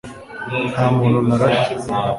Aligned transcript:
nta 0.71 0.85
muntu 0.97 1.17
narashe 1.27 1.71